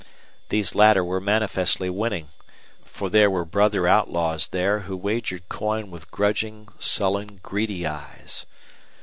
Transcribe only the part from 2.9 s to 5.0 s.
there were brother outlaws there who